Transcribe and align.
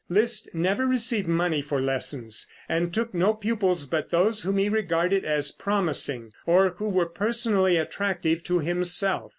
Liszt 0.09 0.49
never 0.51 0.87
received 0.87 1.27
money 1.27 1.61
for 1.61 1.79
lessons, 1.79 2.47
and 2.67 2.91
took 2.91 3.13
no 3.13 3.35
pupils 3.35 3.85
but 3.85 4.09
those 4.09 4.41
whom 4.41 4.57
he 4.57 4.67
regarded 4.67 5.23
as 5.23 5.51
promising, 5.51 6.33
or 6.47 6.69
who 6.77 6.89
were 6.89 7.05
personally 7.05 7.77
attractive 7.77 8.43
to 8.45 8.57
himself. 8.61 9.29